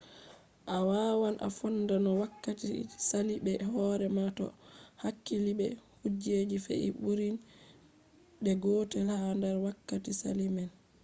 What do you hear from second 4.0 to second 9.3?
ma to a hakkili be kujeji fe’i ɓurin de gotel ha